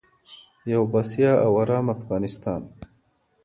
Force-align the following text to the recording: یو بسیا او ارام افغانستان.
یو 0.73 0.81
بسیا 0.93 1.31
او 1.45 1.51
ارام 1.61 1.85
افغانستان. 1.97 2.61